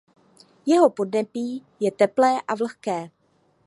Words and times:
Jeho 0.65 0.89
podnebí 0.89 1.65
je 1.79 1.91
teplé 1.91 2.41
a 2.47 2.55
vlhké. 2.55 3.11